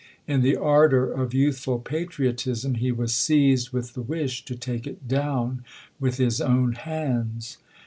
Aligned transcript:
In 0.27 0.41
the 0.41 0.55
ardor 0.55 1.11
of 1.13 1.31
youthful 1.35 1.77
patriotism 1.77 2.73
he 2.73 2.91
was 2.91 3.13
seized 3.13 3.69
with 3.69 3.93
the 3.93 4.01
wish 4.01 4.43
to 4.45 4.55
take 4.55 4.87
it 4.87 5.07
down 5.07 5.63
with 5.99 6.17
his 6.17 6.41
own 6.41 6.71
hands. 6.73 7.59